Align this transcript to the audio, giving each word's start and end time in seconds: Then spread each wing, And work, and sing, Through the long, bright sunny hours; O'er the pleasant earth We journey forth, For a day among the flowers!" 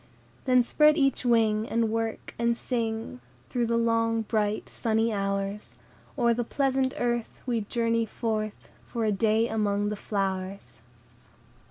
Then 0.45 0.63
spread 0.63 0.97
each 0.97 1.25
wing, 1.25 1.69
And 1.69 1.91
work, 1.91 2.33
and 2.39 2.57
sing, 2.57 3.21
Through 3.51 3.67
the 3.67 3.77
long, 3.77 4.23
bright 4.23 4.67
sunny 4.67 5.13
hours; 5.13 5.75
O'er 6.17 6.33
the 6.33 6.43
pleasant 6.43 6.95
earth 6.97 7.39
We 7.45 7.61
journey 7.61 8.07
forth, 8.07 8.69
For 8.87 9.05
a 9.05 9.11
day 9.11 9.47
among 9.47 9.89
the 9.89 9.95
flowers!" 9.95 10.81